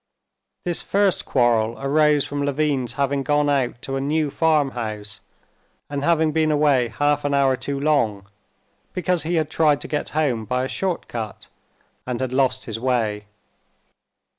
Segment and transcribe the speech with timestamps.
[0.65, 5.19] This first quarrel arose from Levin's having gone out to a new farmhouse
[5.91, 8.25] and having been away half an hour too long,
[8.93, 11.49] because he had tried to get home by a short cut
[12.07, 13.25] and had lost his way.